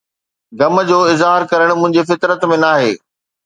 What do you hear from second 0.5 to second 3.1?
غم جو اظهار ڪرڻ منهنجي فطرت ۾ ناهي